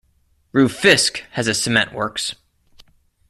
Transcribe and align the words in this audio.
Rufisque 0.51 1.19
has 1.33 1.47
a 1.47 1.53
cement 1.53 1.93
works. 1.93 2.33